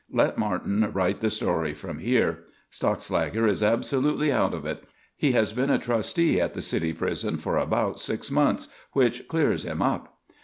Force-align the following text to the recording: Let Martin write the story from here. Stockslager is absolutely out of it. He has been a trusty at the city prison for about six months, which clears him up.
Let 0.11 0.35
Martin 0.35 0.89
write 0.93 1.19
the 1.21 1.29
story 1.29 1.75
from 1.75 1.99
here. 1.99 2.39
Stockslager 2.71 3.47
is 3.47 3.61
absolutely 3.61 4.31
out 4.31 4.51
of 4.51 4.65
it. 4.65 4.83
He 5.15 5.33
has 5.33 5.53
been 5.53 5.69
a 5.69 5.77
trusty 5.77 6.41
at 6.41 6.55
the 6.55 6.61
city 6.61 6.91
prison 6.91 7.37
for 7.37 7.55
about 7.55 7.99
six 7.99 8.31
months, 8.31 8.69
which 8.93 9.27
clears 9.27 9.63
him 9.63 9.83
up. 9.83 10.17